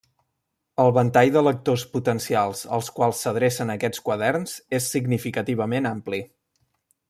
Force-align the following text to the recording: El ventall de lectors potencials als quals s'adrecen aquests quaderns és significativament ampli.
El 0.83 0.87
ventall 0.95 1.29
de 1.35 1.43
lectors 1.47 1.83
potencials 1.97 2.63
als 2.79 2.89
quals 2.97 3.21
s'adrecen 3.27 3.75
aquests 3.75 4.03
quaderns 4.09 4.57
és 4.81 4.89
significativament 4.97 5.93
ampli. 5.95 6.25